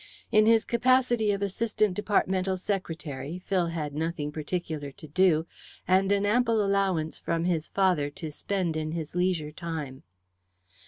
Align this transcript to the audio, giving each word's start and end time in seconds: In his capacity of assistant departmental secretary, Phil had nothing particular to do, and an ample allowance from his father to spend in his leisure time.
In 0.31 0.47
his 0.47 0.65
capacity 0.65 1.31
of 1.31 1.43
assistant 1.43 1.93
departmental 1.93 2.57
secretary, 2.57 3.37
Phil 3.37 3.67
had 3.67 3.93
nothing 3.93 4.31
particular 4.31 4.91
to 4.91 5.07
do, 5.07 5.45
and 5.87 6.11
an 6.11 6.25
ample 6.25 6.65
allowance 6.65 7.19
from 7.19 7.43
his 7.43 7.67
father 7.67 8.09
to 8.09 8.31
spend 8.31 8.75
in 8.75 8.93
his 8.93 9.13
leisure 9.13 9.51
time. 9.51 10.01